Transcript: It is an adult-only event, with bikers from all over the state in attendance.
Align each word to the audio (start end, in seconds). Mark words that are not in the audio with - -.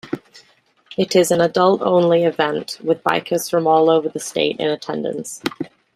It 0.97 1.15
is 1.15 1.29
an 1.29 1.41
adult-only 1.41 2.23
event, 2.23 2.79
with 2.83 3.03
bikers 3.03 3.47
from 3.51 3.67
all 3.67 3.87
over 3.87 4.09
the 4.09 4.19
state 4.19 4.59
in 4.59 4.67
attendance. 4.67 5.43